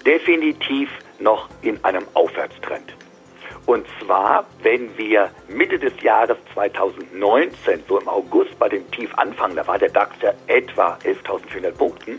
definitiv 0.05 0.91
noch 1.21 1.49
in 1.63 1.79
einem 1.85 2.05
Aufwärtstrend. 2.15 2.93
Und 3.67 3.87
zwar, 4.01 4.45
wenn 4.65 4.99
wir 4.99 5.31
Mitte 5.47 5.79
des 5.79 5.93
Jahres 6.03 6.39
2019, 6.55 7.85
so 7.87 8.01
im 8.01 8.09
August 8.09 8.59
bei 8.59 8.69
dem 8.69 8.91
Tief 8.91 9.15
anfangen, 9.17 9.55
da 9.55 9.65
war 9.69 9.79
der 9.79 9.91
DAX 9.91 10.17
ja 10.21 10.33
etwa 10.49 10.99
11.400 11.05 11.71
Punkten, 11.71 12.19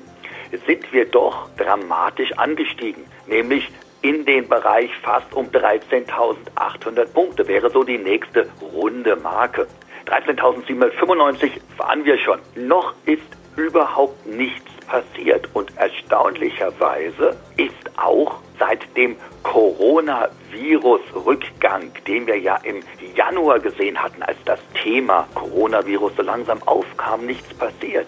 sind 0.66 0.94
wir 0.94 1.04
doch 1.04 1.50
dramatisch 1.58 2.32
angestiegen, 2.38 3.04
nämlich 3.28 3.70
in 4.02 4.26
den 4.26 4.48
Bereich 4.48 4.96
fast 5.02 5.34
um 5.34 5.48
13.800 5.48 7.06
Punkte, 7.14 7.46
wäre 7.50 7.70
so 7.70 7.84
die 7.84 7.98
nächste 7.98 8.48
runde 8.62 9.18
Marke. 9.18 9.68
13.795 10.06 11.52
waren 11.78 12.06
wir 12.06 12.18
schon. 12.18 12.40
Noch 12.56 12.94
ist 13.06 13.22
überhaupt 13.56 14.26
nichts 14.26 14.72
passiert. 14.88 15.48
Und 15.54 15.72
erstaunlicherweise 15.78 17.38
ist 17.58 17.98
auch 17.98 18.40
seit 18.60 18.98
dem 18.98 19.16
Coronavirus-Rückgang, 19.44 21.92
den 22.08 22.26
wir 22.28 22.38
ja 22.38 22.58
im 22.64 22.82
Januar 23.16 23.60
gesehen 23.60 24.02
hatten, 24.02 24.24
als 24.24 24.38
das 24.46 24.60
Thema 24.82 25.28
Coronavirus 25.34 26.14
so 26.18 26.24
langsam 26.24 26.62
aufkam, 26.64 27.26
nichts 27.26 27.54
passiert. 27.54 28.08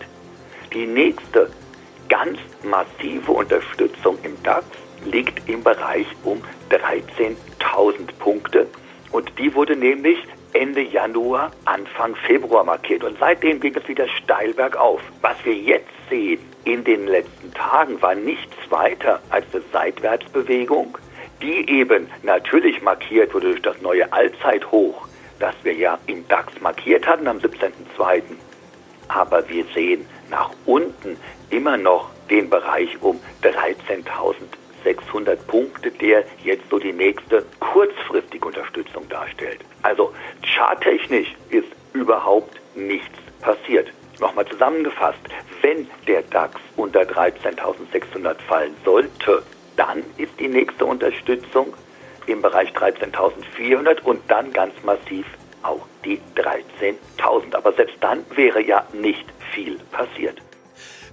Die 0.74 0.86
nächste 0.86 1.50
ganz 2.10 2.38
massive 2.64 3.32
Unterstützung 3.32 4.18
im 4.24 4.42
DAX 4.44 4.66
liegt 5.06 5.48
im 5.50 5.64
Bereich 5.64 6.08
um 6.24 6.42
13.000 6.70 7.38
Punkte. 8.20 8.68
Und 9.12 9.32
die 9.40 9.56
wurde 9.56 9.76
nämlich 9.76 10.20
Ende 10.56 10.82
Januar, 10.82 11.52
Anfang 11.66 12.16
Februar 12.16 12.64
markiert. 12.64 13.04
Und 13.04 13.18
seitdem 13.20 13.60
ging 13.60 13.76
es 13.76 13.88
wieder 13.88 14.08
steil 14.08 14.54
bergauf. 14.54 15.02
Was 15.22 15.36
wir 15.44 15.54
jetzt 15.54 15.92
sehen 16.10 16.40
in 16.64 16.84
den 16.84 17.08
letzten 17.08 17.54
Tagen 17.54 18.02
war 18.02 18.16
nichts 18.16 18.56
weiter 18.70 19.22
als 19.30 19.46
eine 19.54 19.64
Seitwärtsbewegung, 19.74 20.98
die 21.42 21.70
eben 21.70 22.10
natürlich 22.24 22.82
markiert 22.82 23.34
wurde 23.34 23.50
durch 23.50 23.62
das 23.62 23.82
neue 23.82 24.12
Allzeithoch, 24.14 25.08
das 25.40 25.56
wir 25.64 25.74
ja 25.74 26.00
im 26.08 26.26
DAX 26.28 26.60
markiert 26.62 27.06
hatten 27.06 27.28
am 27.28 27.38
17.02. 27.38 28.22
Aber 29.10 29.48
wir 29.50 29.66
sehen 29.74 30.08
nach 30.30 30.52
unten 30.66 31.18
immer 31.50 31.78
noch 31.78 32.10
den 32.30 32.50
Bereich 32.50 33.02
um 33.02 33.20
13.000 33.44 34.36
600 34.86 35.46
Punkte, 35.48 35.92
der 35.92 36.24
jetzt 36.44 36.70
so 36.70 36.80
die 36.80 36.94
nächste 36.94 37.44
kurzfristige 37.60 38.48
Unterstützung 38.48 39.10
darstellt. 39.10 39.60
Also 39.82 40.14
charttechnisch 40.42 41.36
ist 41.50 41.68
überhaupt 41.94 42.62
nichts 42.76 43.18
passiert. 43.42 43.90
Nochmal 44.20 44.46
zusammengefasst, 44.48 45.20
wenn 45.62 45.88
der 46.08 46.22
DAX 46.22 46.62
unter 46.78 47.02
13.600 47.02 48.36
fallen 48.48 48.76
sollte, 48.86 49.44
dann 49.76 50.04
ist 50.18 50.40
die 50.40 50.48
nächste 50.48 50.86
Unterstützung 50.86 51.74
im 52.28 52.42
Bereich 52.42 52.70
13.400 52.70 54.02
und 54.04 54.22
dann 54.30 54.54
ganz 54.54 54.74
massiv 54.84 55.26
auch 55.64 55.86
die 56.06 56.20
13.000. 56.36 57.56
Aber 57.56 57.74
selbst 57.74 57.98
dann 58.00 58.26
wäre 58.36 58.62
ja 58.62 58.86
nicht 58.94 59.26
viel 59.52 59.78
passiert. 59.92 60.42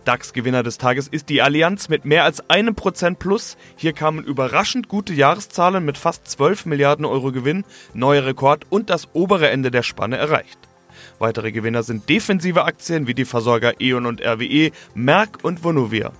DAX-Gewinner 0.05 0.63
des 0.63 0.79
Tages 0.79 1.09
ist 1.09 1.29
die 1.29 1.43
Allianz 1.43 1.89
mit 1.89 2.05
mehr 2.05 2.25
als 2.25 2.49
einem 2.51 2.75
Prozent 2.75 3.19
plus. 3.19 3.57
Hier 3.77 3.93
kamen 3.93 4.25
überraschend 4.25 4.89
gute 4.89 5.15
Jahreszahlen 5.15 5.85
mit 5.85 5.99
fast 5.99 6.27
12 6.29 6.67
Milliarden 6.67 7.05
Euro 7.05 7.33
Gewinn, 7.33 7.65
neuer 7.95 8.25
Rekord 8.25 8.67
und 8.71 8.91
das 8.91 9.09
obere 9.13 9.51
Ende 9.51 9.71
der 9.71 9.83
Spanne 9.83 10.17
erreicht. 10.17 10.59
Weitere 11.19 11.53
Gewinner 11.53 11.83
sind 11.83 12.09
defensive 12.09 12.65
Aktien 12.65 13.07
wie 13.07 13.15
die 13.15 13.25
Versorger 13.25 13.81
E.ON 13.81 14.07
und 14.07 14.21
RWE, 14.21 14.73
Merck 14.95 15.39
und 15.43 15.63
Vonovia. 15.63 16.13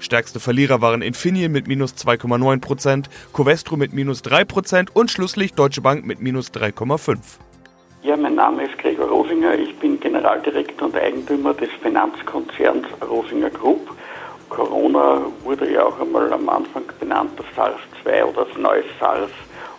Stärkste 0.00 0.40
Verlierer 0.40 0.80
waren 0.80 1.02
Infineon 1.02 1.52
mit 1.52 1.66
minus 1.66 1.94
2,9%, 1.94 3.06
Covestro 3.32 3.76
mit 3.76 3.92
minus 3.92 4.22
3% 4.22 4.90
und 4.92 5.10
schlusslich 5.10 5.54
Deutsche 5.54 5.80
Bank 5.80 6.06
mit 6.06 6.20
minus 6.20 6.52
3,5%. 6.52 7.18
Ja, 8.00 8.16
mein 8.16 8.36
Name 8.36 8.62
ist 8.62 8.78
Gregor 8.78 9.08
Rosinger. 9.08 9.54
Ich 9.54 9.76
bin 9.80 9.98
Generaldirektor 9.98 10.86
und 10.86 10.96
Eigentümer 10.96 11.52
des 11.52 11.68
Finanzkonzerns 11.82 12.86
Rosinger 13.02 13.50
Group. 13.50 13.90
Corona 14.48 15.22
wurde 15.42 15.72
ja 15.72 15.84
auch 15.84 15.98
einmal 16.00 16.32
am 16.32 16.48
Anfang 16.48 16.84
benannt, 17.00 17.32
das 17.36 17.46
SARS-2 17.56 18.24
oder 18.24 18.44
das 18.44 18.56
neue 18.56 18.84
SARS. 19.00 19.32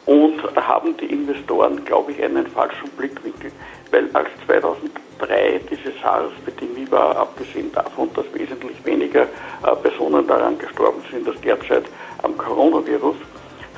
Und 0.05 0.41
da 0.53 0.67
haben 0.67 0.97
die 0.97 1.05
Investoren, 1.05 1.85
glaube 1.85 2.11
ich, 2.11 2.21
einen 2.21 2.45
falschen 2.47 2.89
Blickwinkel. 2.97 3.53
Weil 3.89 4.09
als 4.11 4.27
2003 4.45 5.61
diese 5.71 5.97
SARS-Epidemie 6.03 6.91
war, 6.91 7.15
abgesehen 7.15 7.71
davon, 7.71 8.09
dass 8.15 8.25
wesentlich 8.33 8.83
weniger 8.83 9.23
äh, 9.23 9.75
Personen 9.81 10.27
daran 10.27 10.59
gestorben 10.59 11.01
sind 11.09 11.25
als 11.25 11.39
derzeit 11.39 11.85
am 12.21 12.37
Coronavirus, 12.37 13.15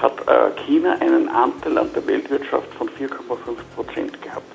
hat 0.02 0.28
äh, 0.28 0.62
China 0.66 0.98
einen 1.00 1.30
Anteil 1.30 1.78
an 1.78 1.94
der 1.94 2.06
Weltwirtschaft 2.08 2.74
von 2.74 2.90
4,5 2.90 3.18
Prozent 3.76 4.22
gehabt. 4.22 4.46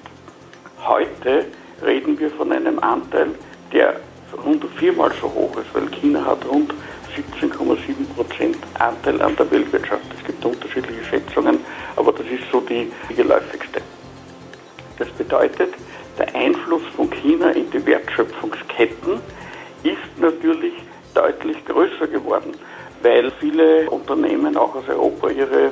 Heute 0.84 1.46
reden 1.84 2.18
wir 2.18 2.30
von 2.30 2.52
einem 2.52 2.78
Anteil, 2.80 3.28
der 3.72 4.00
rund 4.44 4.64
viermal 4.76 5.12
so 5.20 5.32
hoch 5.32 5.56
ist, 5.56 5.72
weil 5.72 5.88
China 6.00 6.24
hat 6.24 6.44
rund 6.48 6.74
17,7 7.40 8.14
Prozent 8.14 8.58
Anteil 8.78 9.22
an 9.22 9.36
der 9.36 9.50
Weltwirtschaft. 9.50 10.02
Es 10.18 10.24
gibt 10.26 10.44
unterschiedliche 10.44 11.04
Schätzungen, 11.04 11.60
aber 11.94 12.12
das 12.12 12.26
ist 12.26 12.50
so 12.50 12.60
die, 12.60 12.92
die 13.08 13.14
geläufigste. 13.14 13.80
Das 14.98 15.08
bedeutet, 15.10 15.74
der 16.18 16.34
Einfluss 16.34 16.82
von 16.96 17.08
China 17.10 17.50
in 17.50 17.70
die 17.70 17.84
Wertschöpfungsketten 17.86 19.20
ist 19.82 20.18
natürlich 20.18 20.74
deutlich 21.14 21.64
größer 21.64 22.08
geworden 22.08 22.52
weil 23.06 23.30
viele 23.38 23.88
Unternehmen 23.88 24.56
auch 24.56 24.74
aus 24.74 24.88
Europa 24.88 25.28
ihre 25.28 25.70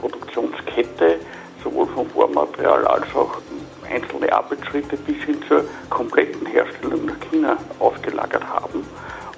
Produktionskette 0.00 1.16
sowohl 1.64 1.86
vom 1.88 2.08
Vormaterial 2.10 2.86
als 2.86 3.06
auch 3.12 3.38
einzelne 3.90 4.32
Arbeitsschritte 4.32 4.96
bis 4.98 5.16
hin 5.24 5.42
zur 5.48 5.64
kompletten 5.90 6.46
Herstellung 6.46 7.06
nach 7.06 7.18
China 7.28 7.56
ausgelagert 7.80 8.44
haben 8.44 8.86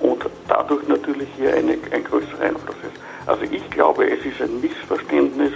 und 0.00 0.26
dadurch 0.46 0.86
natürlich 0.88 1.28
hier 1.38 1.54
eine, 1.54 1.78
ein 1.90 2.04
größerer 2.04 2.42
Einfluss 2.42 2.76
ist. 2.82 3.00
Also 3.26 3.44
ich 3.50 3.68
glaube, 3.70 4.10
es 4.10 4.24
ist 4.26 4.42
ein 4.42 4.60
Missverständnis 4.60 5.52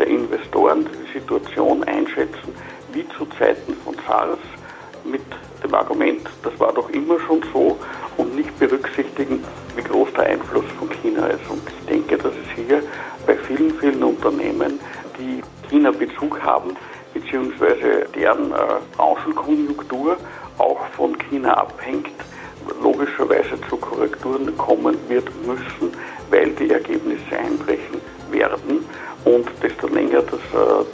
der 0.00 0.08
Investoren, 0.08 0.84
die 0.84 1.06
die 1.06 1.18
Situation 1.20 1.84
einschätzen, 1.84 2.54
wie 2.92 3.06
zu 3.16 3.24
Zeiten 3.38 3.74
von 3.84 3.94
SARS 4.04 4.38
mit 5.04 5.22
dem 5.62 5.74
Argument, 5.74 6.28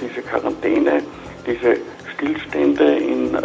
diese 0.01 0.23
Quarantäne, 0.23 1.03
diese 1.47 1.77
Stillstände 2.15 2.97
in 2.97 3.35
äh, 3.35 3.41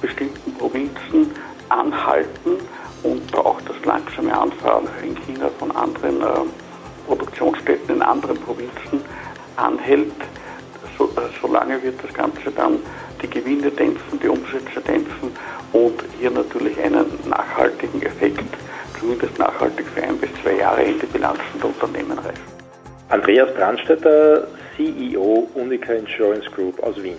bestimmten 0.00 0.54
Provinzen 0.54 1.30
anhalten 1.68 2.58
und 3.02 3.36
auch 3.36 3.60
das 3.62 3.76
langsame 3.84 4.36
Anfahren 4.38 4.88
in 5.02 5.16
China 5.24 5.50
von 5.58 5.70
anderen 5.72 6.20
äh, 6.22 6.26
Produktionsstätten 7.06 7.96
in 7.96 8.02
anderen 8.02 8.36
Provinzen 8.38 9.02
anhält, 9.56 10.12
so, 10.96 11.04
äh, 11.04 11.28
solange 11.40 11.82
wird 11.82 12.02
das 12.02 12.12
Ganze 12.14 12.50
dann 12.54 12.78
die 13.20 13.28
Gewinne 13.28 13.70
dämpfen, 13.70 14.20
die 14.20 14.28
Umsätze 14.28 14.80
dämpfen 14.86 15.32
und 15.72 16.02
hier 16.18 16.30
natürlich 16.30 16.78
einen 16.80 17.06
nachhaltigen 17.28 18.02
Effekt, 18.02 18.44
zumindest 18.98 19.38
nachhaltig 19.38 19.86
für 19.94 20.02
ein 20.02 20.18
bis 20.18 20.30
zwei 20.42 20.54
Jahre 20.54 20.82
in 20.82 20.98
die 20.98 21.06
Bilanzen 21.06 21.58
der 21.58 21.66
Unternehmen 21.66 22.18
reißen. 22.18 22.52
Andreas 23.08 23.52
Brandstetter, 23.54 24.46
CEO 24.76 25.48
Unica 25.54 25.92
Insurance 25.92 26.50
Group 26.50 26.82
aus 26.82 27.02
Wien. 27.02 27.18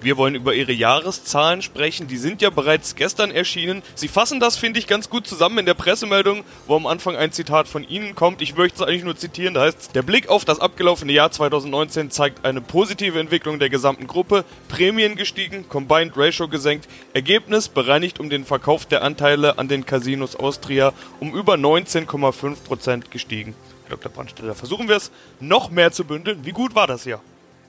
Wir 0.00 0.16
wollen 0.16 0.36
über 0.36 0.54
Ihre 0.54 0.70
Jahreszahlen 0.70 1.60
sprechen. 1.60 2.06
Die 2.06 2.18
sind 2.18 2.40
ja 2.40 2.50
bereits 2.50 2.94
gestern 2.94 3.32
erschienen. 3.32 3.82
Sie 3.96 4.06
fassen 4.06 4.38
das, 4.38 4.56
finde 4.56 4.78
ich, 4.78 4.86
ganz 4.86 5.10
gut 5.10 5.26
zusammen 5.26 5.58
in 5.58 5.66
der 5.66 5.74
Pressemeldung, 5.74 6.44
wo 6.68 6.76
am 6.76 6.86
Anfang 6.86 7.16
ein 7.16 7.32
Zitat 7.32 7.66
von 7.66 7.82
Ihnen 7.82 8.14
kommt. 8.14 8.40
Ich 8.40 8.56
möchte 8.56 8.76
es 8.76 8.88
eigentlich 8.88 9.02
nur 9.02 9.16
zitieren. 9.16 9.54
Da 9.54 9.62
heißt 9.62 9.96
der 9.96 10.02
Blick 10.02 10.28
auf 10.28 10.44
das 10.44 10.60
abgelaufene 10.60 11.10
Jahr 11.10 11.32
2019 11.32 12.12
zeigt 12.12 12.44
eine 12.44 12.60
positive 12.60 13.18
Entwicklung 13.18 13.58
der 13.58 13.70
gesamten 13.70 14.06
Gruppe. 14.06 14.44
Prämien 14.68 15.16
gestiegen, 15.16 15.68
Combined 15.68 16.12
Ratio 16.16 16.46
gesenkt, 16.46 16.88
Ergebnis 17.12 17.68
bereinigt 17.68 18.20
um 18.20 18.30
den 18.30 18.44
Verkauf 18.44 18.86
der 18.86 19.02
Anteile 19.02 19.58
an 19.58 19.66
den 19.66 19.84
Casinos 19.84 20.36
Austria 20.36 20.92
um 21.18 21.34
über 21.34 21.54
19,5% 21.54 23.10
gestiegen. 23.10 23.56
Dr. 23.88 24.10
Brandstetter, 24.10 24.54
versuchen 24.54 24.88
wir 24.88 24.96
es 24.96 25.10
noch 25.40 25.70
mehr 25.70 25.90
zu 25.92 26.04
bündeln. 26.04 26.40
Wie 26.44 26.52
gut 26.52 26.74
war 26.74 26.86
das 26.86 27.04
Jahr? 27.04 27.20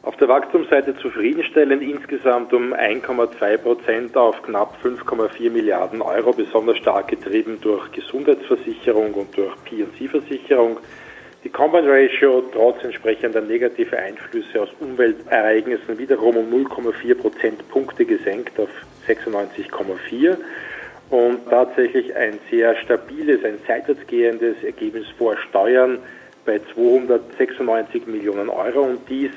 Auf 0.01 0.15
der 0.15 0.29
Wachstumsseite 0.29 0.95
zufriedenstellend 0.97 1.83
insgesamt 1.83 2.53
um 2.53 2.73
1,2 2.73 3.57
Prozent 3.57 4.15
auf 4.15 4.41
knapp 4.43 4.77
5,4 4.81 5.49
Milliarden 5.49 6.01
Euro, 6.01 6.31
besonders 6.31 6.77
stark 6.77 7.09
getrieben 7.09 7.59
durch 7.59 7.91
Gesundheitsversicherung 7.91 9.13
und 9.13 9.37
durch 9.37 9.53
P&C-Versicherung. 9.65 10.77
Die 11.43 11.49
Combine 11.49 11.89
Ratio 11.89 12.43
trotz 12.53 12.83
entsprechender 12.83 13.41
negativer 13.41 13.97
Einflüsse 13.97 14.61
aus 14.61 14.69
Umweltereignissen 14.79 15.97
wiederum 15.97 16.37
um 16.37 16.65
0,4 16.65 17.15
Prozentpunkte 17.15 18.05
gesenkt 18.05 18.57
auf 18.59 18.69
96,4 19.05 20.37
und 21.09 21.49
tatsächlich 21.49 22.15
ein 22.15 22.39
sehr 22.49 22.75
stabiles, 22.77 23.43
ein 23.43 23.57
seitwärtsgehendes 23.67 24.63
Ergebnis 24.63 25.05
vor 25.17 25.37
Steuern 25.49 25.99
bei 26.45 26.59
296 26.73 28.07
Millionen 28.07 28.49
Euro 28.49 28.81
und 28.81 28.99
dies 29.09 29.31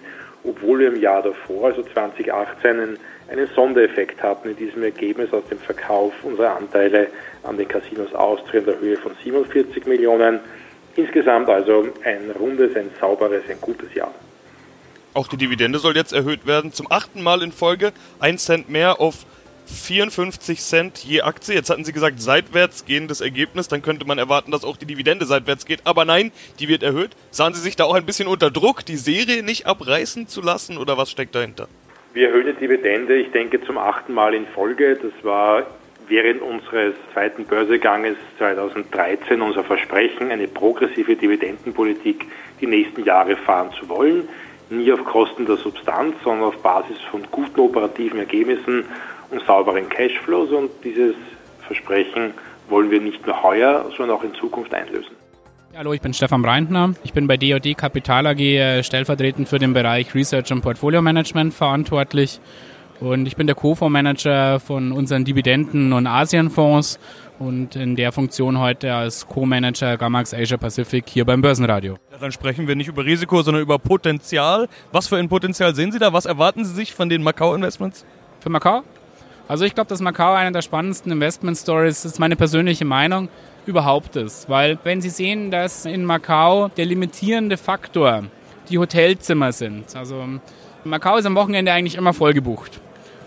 obwohl 0.45 0.81
wir 0.81 0.88
im 0.88 1.00
Jahr 1.00 1.23
davor, 1.23 1.69
also 1.69 1.83
2018, 1.83 2.71
einen, 2.71 2.99
einen 3.31 3.49
Sondereffekt 3.55 4.23
hatten 4.23 4.50
in 4.50 4.57
diesem 4.57 4.83
Ergebnis 4.83 5.33
aus 5.33 5.45
dem 5.49 5.59
Verkauf 5.59 6.12
unserer 6.23 6.57
Anteile 6.57 7.09
an 7.45 7.57
den 7.57 7.69
Casinos 7.69 8.12
Austria 8.14 8.61
in 8.61 8.67
der 8.67 8.81
Höhe 8.81 8.97
von 8.97 9.12
47 9.23 9.87
Millionen. 9.87 10.41
Insgesamt 10.97 11.49
also 11.49 11.87
ein 12.05 12.31
rundes, 12.38 12.76
ein 12.76 12.91
sauberes, 13.00 13.43
ein 13.49 13.61
gutes 13.61 13.95
Jahr. 13.95 14.12
Auch 15.14 15.29
die 15.29 15.37
Dividende 15.37 15.79
soll 15.79 15.97
jetzt 15.97 16.12
erhöht 16.12 16.47
werden, 16.47 16.73
zum 16.73 16.91
achten 16.91 17.23
Mal 17.23 17.43
in 17.43 17.52
Folge, 17.52 17.93
ein 18.19 18.38
Cent 18.38 18.69
mehr 18.69 19.00
auf 19.00 19.26
54 19.66 20.61
Cent 20.61 20.99
je 20.99 21.23
Aktie. 21.23 21.54
Jetzt 21.54 21.71
hatten 21.71 21.85
Sie 21.85 21.92
gesagt, 21.92 22.21
seitwärts 22.21 22.85
gehendes 22.85 23.21
Ergebnis. 23.21 23.69
Dann 23.69 23.83
könnte 23.83 24.07
man 24.07 24.19
erwarten, 24.19 24.50
dass 24.50 24.64
auch 24.64 24.76
die 24.76 24.87
Dividende 24.87 25.26
seitwärts 25.26 25.66
geht. 25.66 25.81
Aber 25.85 26.04
nein, 26.04 26.33
die 26.59 26.69
wird 26.69 26.83
erhöht. 26.83 27.11
Sahen 27.31 27.54
Sie 27.54 27.61
sich 27.61 27.76
da 27.76 27.85
auch 27.85 27.95
ein 27.95 28.07
bisschen 28.07 28.28
unter 28.28 28.50
Druck, 28.50 28.85
die 28.85 28.97
Serie 28.97 29.42
nicht 29.42 29.66
abreißen 29.66 30.28
zu 30.28 30.40
lassen? 30.42 30.78
Oder 30.78 30.97
was 30.99 31.11
steckt 31.11 31.35
dahinter? 31.35 31.69
Wir 32.14 32.28
erhöhen 32.28 32.47
die 32.47 32.61
Dividende, 32.61 33.16
ich 33.16 33.31
denke, 33.31 33.62
zum 33.64 33.78
achten 33.78 34.12
Mal 34.12 34.35
in 34.35 34.47
Folge. 34.47 34.99
Das 35.02 35.25
war 35.25 35.66
während 36.09 36.42
unseres 36.42 36.95
zweiten 37.12 37.45
Börseganges 37.47 38.16
2013 38.37 39.40
unser 39.40 39.64
Versprechen, 39.64 40.31
eine 40.31 40.47
progressive 40.47 41.16
Dividendenpolitik 41.16 42.26
die 42.61 42.66
nächsten 42.66 43.04
Jahre 43.04 43.37
fahren 43.37 43.71
zu 43.78 43.88
wollen. 43.88 44.28
Nie 44.69 44.92
auf 44.92 45.04
Kosten 45.04 45.47
der 45.47 45.57
Substanz, 45.57 46.14
sondern 46.23 46.49
auf 46.49 46.59
Basis 46.59 46.99
von 47.11 47.23
guten 47.31 47.61
operativen 47.61 48.19
Ergebnissen 48.19 48.85
sauberen 49.41 49.89
Cashflows 49.89 50.51
und 50.51 50.71
dieses 50.85 51.15
Versprechen 51.67 52.35
wollen 52.69 52.91
wir 52.91 53.01
nicht 53.01 53.27
nur 53.27 53.43
heuer, 53.43 53.85
sondern 53.97 54.17
auch 54.17 54.25
in 54.25 54.35
Zukunft 54.35 54.73
einlösen. 54.75 55.17
Hallo, 55.75 55.95
ich 55.95 56.03
bin 56.03 56.12
Stefan 56.12 56.43
Breintner. 56.43 56.95
Ich 57.03 57.15
bin 57.15 57.27
bei 57.27 57.39
DOD 57.39 57.77
Kapital 57.77 58.27
AG 58.27 58.41
äh, 58.41 58.83
stellvertretend 58.83 59.49
für 59.49 59.59
den 59.59 59.73
Bereich 59.73 60.15
Research 60.15 60.53
und 60.53 60.61
Portfolio 60.61 61.01
Management 61.01 61.55
verantwortlich. 61.55 62.41
Und 63.01 63.27
ich 63.27 63.37
bin 63.37 63.47
der 63.47 63.57
Co-Fondsmanager 63.57 64.61
von 64.61 64.93
unseren 64.93 65.25
Dividenden- 65.25 65.93
und 65.93 66.07
Asienfonds 66.07 67.01
und 67.39 67.75
in 67.75 67.97
der 67.97 68.12
Funktion 68.12 68.59
heute 68.59 68.95
als 68.95 69.27
Co-Manager 69.27 69.97
Gamax 69.97 70.35
Asia 70.35 70.57
Pacific 70.57 71.09
hier 71.09 71.25
beim 71.25 71.41
Börsenradio. 71.41 71.95
Ja, 72.12 72.19
dann 72.19 72.33
sprechen 72.33 72.69
wir 72.69 72.77
nicht 72.77 72.89
über 72.89 73.05
Risiko, 73.05 73.43
sondern 73.43 73.62
über 73.62 73.79
Potenzial. 73.79 74.69
Was 74.93 75.09
für 75.09 75.17
ein 75.17 75.29
Potenzial 75.29 75.75
sehen 75.75 75.91
Sie 75.91 75.99
da? 75.99 76.12
Was 76.12 76.27
erwarten 76.27 76.65
Sie 76.65 76.75
sich 76.75 76.95
von 76.95 77.09
den 77.09 77.23
Macau-Investments? 77.23 78.05
Für 78.41 78.51
Macau? 78.51 78.83
Also 79.49 79.64
ich 79.64 79.75
glaube, 79.75 79.88
dass 79.88 80.00
Macau 80.00 80.32
eine 80.32 80.52
der 80.52 80.62
spannendsten 80.62 81.12
Investment 81.12 81.56
Stories 81.56 82.04
ist 82.04 82.18
meine 82.18 82.37
persönliche 82.37 82.84
Meinung 82.84 83.28
überhaupt 83.66 84.16
ist, 84.16 84.49
weil 84.49 84.78
wenn 84.84 85.00
Sie 85.00 85.11
sehen, 85.11 85.50
dass 85.50 85.84
in 85.84 86.04
Macau 86.04 86.68
der 86.68 86.87
limitierende 86.87 87.56
Faktor 87.56 88.25
die 88.68 88.78
Hotelzimmer 88.78 89.52
sind, 89.52 89.94
also 89.94 90.25
Macau 90.84 91.16
ist 91.16 91.26
am 91.26 91.34
Wochenende 91.34 91.72
eigentlich 91.72 91.96
immer 91.96 92.12
voll 92.12 92.32
gebucht. 92.32 92.80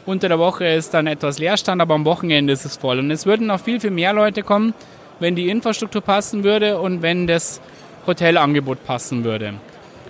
Unter 0.05 0.27
der 0.27 0.39
Woche 0.39 0.65
ist 0.65 0.93
dann 0.93 1.07
etwas 1.07 1.39
Leerstand, 1.39 1.81
aber 1.81 1.95
am 1.95 2.05
Wochenende 2.05 2.53
ist 2.53 2.65
es 2.65 2.77
voll. 2.77 2.99
Und 2.99 3.09
es 3.09 3.25
würden 3.25 3.47
noch 3.47 3.59
viel, 3.59 3.79
viel 3.79 3.91
mehr 3.91 4.13
Leute 4.13 4.43
kommen, 4.43 4.73
wenn 5.19 5.35
die 5.35 5.49
Infrastruktur 5.49 6.01
passen 6.01 6.43
würde 6.43 6.79
und 6.79 7.01
wenn 7.01 7.27
das 7.27 7.61
Hotelangebot 8.05 8.85
passen 8.85 9.23
würde. 9.23 9.55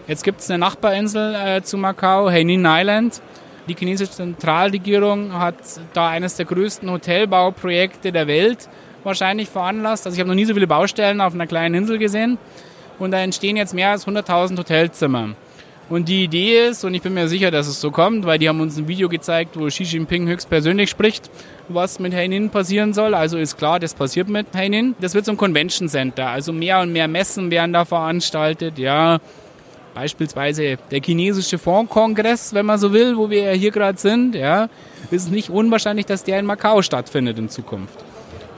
Jetzt 0.07 0.23
gibt 0.23 0.41
es 0.41 0.49
eine 0.49 0.59
Nachbarinsel 0.59 1.35
äh, 1.35 1.61
zu 1.61 1.77
Macau, 1.77 2.29
Hainan 2.29 2.65
Island. 2.65 3.21
Die 3.67 3.75
chinesische 3.75 4.11
Zentralregierung 4.11 5.33
hat 5.33 5.55
da 5.93 6.09
eines 6.09 6.35
der 6.35 6.45
größten 6.45 6.89
Hotelbauprojekte 6.89 8.11
der 8.11 8.27
Welt 8.27 8.69
wahrscheinlich 9.03 9.49
veranlasst. 9.49 10.05
Also 10.05 10.15
ich 10.15 10.19
habe 10.19 10.29
noch 10.29 10.35
nie 10.35 10.45
so 10.45 10.53
viele 10.53 10.67
Baustellen 10.67 11.21
auf 11.21 11.33
einer 11.33 11.47
kleinen 11.47 11.75
Insel 11.75 11.97
gesehen. 11.97 12.37
Und 12.99 13.11
da 13.11 13.19
entstehen 13.19 13.57
jetzt 13.57 13.73
mehr 13.73 13.91
als 13.91 14.07
100.000 14.07 14.57
Hotelzimmer. 14.57 15.29
Und 15.87 16.09
die 16.09 16.23
Idee 16.23 16.67
ist, 16.67 16.83
und 16.83 16.95
ich 16.95 17.03
bin 17.03 17.13
mir 17.13 17.27
sicher, 17.27 17.51
dass 17.51 17.67
es 17.67 17.79
so 17.79 17.91
kommt, 17.91 18.25
weil 18.25 18.39
die 18.39 18.49
haben 18.49 18.59
uns 18.59 18.77
ein 18.77 18.87
Video 18.87 19.07
gezeigt, 19.07 19.55
wo 19.59 19.67
Xi 19.67 19.83
Jinping 19.83 20.27
höchstpersönlich 20.27 20.89
spricht, 20.89 21.29
was 21.67 21.99
mit 21.99 22.13
Hainan 22.13 22.49
passieren 22.49 22.93
soll. 22.93 23.13
Also 23.13 23.37
ist 23.37 23.57
klar, 23.57 23.79
das 23.79 23.93
passiert 23.93 24.27
mit 24.27 24.47
Hainan. 24.55 24.95
Das 24.99 25.13
wird 25.13 25.25
so 25.25 25.31
ein 25.31 25.37
Convention 25.37 25.87
Center. 25.87 26.27
Also 26.27 26.53
mehr 26.53 26.79
und 26.79 26.91
mehr 26.91 27.07
Messen 27.07 27.51
werden 27.51 27.73
da 27.73 27.85
veranstaltet. 27.85 28.79
Ja, 28.79 29.19
beispielsweise 29.95 30.77
der 30.91 31.01
chinesische 31.01 31.57
Fondskongress, 31.57 32.53
wenn 32.53 32.67
man 32.67 32.77
so 32.77 32.93
will, 32.93 33.17
wo 33.17 33.29
wir 33.29 33.43
ja 33.43 33.51
hier 33.53 33.71
gerade 33.71 33.97
sind. 33.97 34.35
Ja, 34.35 34.69
ist 35.09 35.31
nicht 35.31 35.49
unwahrscheinlich, 35.49 36.05
dass 36.05 36.23
der 36.23 36.39
in 36.39 36.45
Macau 36.45 36.83
stattfindet 36.83 37.39
in 37.39 37.49
Zukunft. 37.49 37.97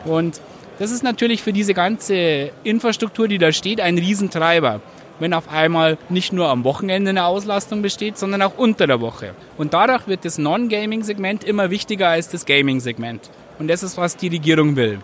Und 0.03 0.41
das 0.79 0.91
ist 0.91 1.03
natürlich 1.03 1.41
für 1.41 1.53
diese 1.53 1.73
ganze 1.73 2.51
Infrastruktur, 2.63 3.27
die 3.27 3.37
da 3.37 3.51
steht, 3.51 3.79
ein 3.79 3.97
Riesentreiber 3.97 4.81
wenn 5.19 5.33
auf 5.33 5.49
einmal 5.49 5.97
nicht 6.09 6.33
nur 6.33 6.49
am 6.49 6.63
Wochenende 6.63 7.09
eine 7.09 7.25
Auslastung 7.25 7.81
besteht, 7.81 8.17
sondern 8.17 8.41
auch 8.41 8.57
unter 8.57 8.87
der 8.87 9.01
Woche. 9.01 9.33
Und 9.57 9.73
dadurch 9.73 10.07
wird 10.07 10.25
das 10.25 10.37
Non-Gaming-Segment 10.37 11.43
immer 11.43 11.69
wichtiger 11.69 12.09
als 12.09 12.29
das 12.29 12.45
Gaming-Segment. 12.45 13.29
Und 13.59 13.67
das 13.67 13.83
ist, 13.83 13.97
was 13.97 14.15
die 14.15 14.27
Regierung 14.27 14.75
will. 14.75 14.99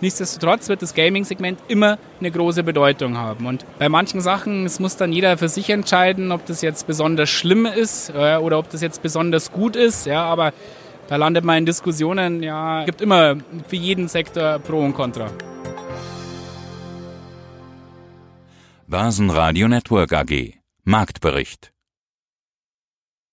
Nichtsdestotrotz 0.00 0.68
wird 0.68 0.82
das 0.82 0.94
Gaming-Segment 0.94 1.58
immer 1.68 1.98
eine 2.20 2.30
große 2.30 2.62
Bedeutung 2.62 3.16
haben. 3.16 3.46
Und 3.46 3.64
bei 3.78 3.88
manchen 3.88 4.20
Sachen, 4.20 4.66
es 4.66 4.78
muss 4.78 4.96
dann 4.96 5.12
jeder 5.12 5.38
für 5.38 5.48
sich 5.48 5.70
entscheiden, 5.70 6.32
ob 6.32 6.44
das 6.46 6.60
jetzt 6.60 6.86
besonders 6.86 7.30
schlimm 7.30 7.66
ist 7.66 8.10
äh, 8.10 8.36
oder 8.36 8.58
ob 8.58 8.68
das 8.70 8.82
jetzt 8.82 9.02
besonders 9.02 9.52
gut 9.52 9.74
ist. 9.74 10.06
Ja, 10.06 10.24
aber 10.24 10.52
da 11.08 11.16
landet 11.16 11.44
man 11.44 11.58
in 11.58 11.66
Diskussionen. 11.66 12.42
Ja, 12.42 12.84
gibt 12.84 13.00
immer 13.00 13.36
für 13.68 13.76
jeden 13.76 14.08
Sektor 14.08 14.58
Pro 14.58 14.80
und 14.80 14.94
Contra. 14.94 15.30
Börsenradio 18.86 19.66
Network 19.66 20.12
AG 20.12 20.54
Marktbericht 20.84 21.72